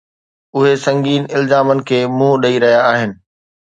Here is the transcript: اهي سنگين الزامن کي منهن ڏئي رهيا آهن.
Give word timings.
اهي 0.57 0.71
سنگين 0.85 1.23
الزامن 1.37 1.83
کي 1.91 1.99
منهن 2.17 2.43
ڏئي 2.47 2.63
رهيا 2.67 2.81
آهن. 2.95 3.11